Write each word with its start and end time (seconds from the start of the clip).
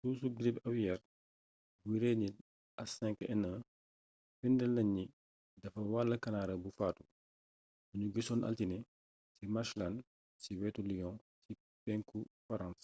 sushu 0.00 0.26
girip 0.36 0.56
awiyeer 0.66 1.00
buy 1.84 1.96
rey 2.02 2.16
nit 2.22 2.36
h5n1 2.90 3.54
firndéel 4.38 4.72
nañ 4.76 4.88
ni 4.96 5.04
dafa 5.62 5.80
wàll 5.92 6.12
kanaara 6.22 6.54
bu 6.62 6.68
faatu 6.78 7.02
buñu 7.88 8.08
gisoon 8.14 8.40
altine 8.48 8.78
ci 9.36 9.44
marshland 9.54 9.96
ci 10.42 10.50
wetu 10.60 10.80
lyon 10.90 11.16
ci 11.42 11.52
penku 11.84 12.18
farans 12.44 12.82